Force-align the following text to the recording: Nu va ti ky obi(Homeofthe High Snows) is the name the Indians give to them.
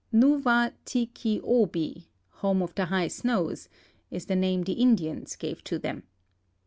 Nu 0.11 0.39
va 0.39 0.71
ti 0.83 1.05
ky 1.05 1.39
obi(Homeofthe 1.43 2.85
High 2.87 3.07
Snows) 3.07 3.69
is 4.09 4.25
the 4.25 4.35
name 4.35 4.63
the 4.63 4.71
Indians 4.73 5.35
give 5.35 5.63
to 5.65 5.77
them. 5.77 6.01